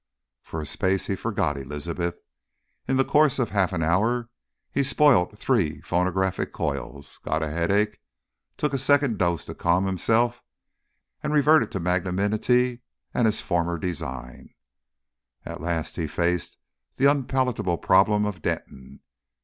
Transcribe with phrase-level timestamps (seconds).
[0.41, 2.17] For a space he forgot Elizabeth.
[2.87, 4.29] In the course of half an hour
[4.71, 8.01] he spoilt three phonographic coils, got a headache,
[8.57, 10.41] took a second dose to calm himself,
[11.21, 12.81] and reverted to magnanimity
[13.13, 14.55] and his former design.
[15.45, 16.57] At last he faced
[16.95, 19.01] the unpalatable problem of Denton.